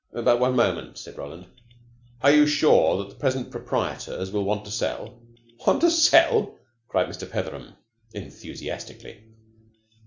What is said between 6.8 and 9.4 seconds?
cried Mr. Petheram enthusiastically.